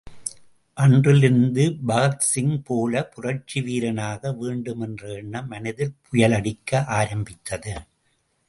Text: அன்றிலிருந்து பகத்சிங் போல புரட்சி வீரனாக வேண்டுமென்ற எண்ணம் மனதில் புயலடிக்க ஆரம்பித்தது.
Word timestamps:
அன்றிலிருந்து 0.77 1.63
பகத்சிங் 1.87 2.55
போல 2.63 3.03
புரட்சி 3.09 3.61
வீரனாக 3.61 4.31
வேண்டுமென்ற 4.33 5.13
எண்ணம் 5.13 5.47
மனதில் 5.47 5.95
புயலடிக்க 6.07 6.85
ஆரம்பித்தது. 6.97 7.75